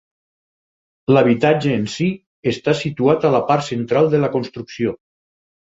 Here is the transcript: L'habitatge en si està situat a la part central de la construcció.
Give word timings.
L'habitatge 1.13 1.75
en 1.81 1.85
si 1.97 2.09
està 2.53 2.75
situat 2.81 3.29
a 3.31 3.33
la 3.39 3.45
part 3.53 3.69
central 3.71 4.13
de 4.17 4.25
la 4.25 4.33
construcció. 4.41 4.99